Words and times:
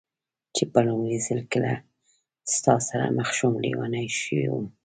چې 0.55 0.63
په 0.71 0.79
لومړي 0.87 1.17
ځل 1.25 1.39
کله 1.51 1.73
ستا 2.55 2.73
سره 2.89 3.13
مخ 3.17 3.29
شوم، 3.37 3.53
لېونۍ 3.63 4.07
شوې 4.19 4.47
وم. 4.49 4.65